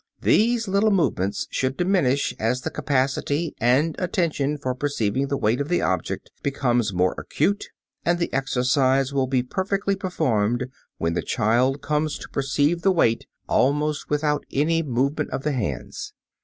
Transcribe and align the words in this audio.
These 0.23 0.67
little 0.67 0.89
movements 0.89 1.45
should 1.51 1.77
diminish 1.77 2.33
as 2.39 2.61
the 2.61 2.71
capacity 2.71 3.53
and 3.61 3.95
attention 3.99 4.57
for 4.57 4.73
perceiving 4.73 5.27
the 5.27 5.37
weight 5.37 5.61
of 5.61 5.69
the 5.69 5.83
object 5.83 6.31
becomes 6.41 6.91
more 6.91 7.13
acute 7.19 7.65
and 8.03 8.17
the 8.17 8.33
exercise 8.33 9.13
will 9.13 9.27
be 9.27 9.43
perfectly 9.43 9.95
performed 9.95 10.65
when 10.97 11.13
the 11.13 11.21
child 11.21 11.83
comes 11.83 12.17
to 12.17 12.29
perceive 12.29 12.81
the 12.81 12.89
weight 12.91 13.27
almost 13.47 14.09
without 14.09 14.43
any 14.51 14.81
movement 14.81 15.29
of 15.29 15.43
the 15.43 15.51
hands. 15.51 16.13